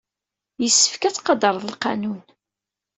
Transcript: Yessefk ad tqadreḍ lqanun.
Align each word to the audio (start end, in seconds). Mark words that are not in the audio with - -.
Yessefk 0.61 1.03
ad 1.03 1.13
tqadreḍ 1.15 1.63
lqanun. 1.73 2.21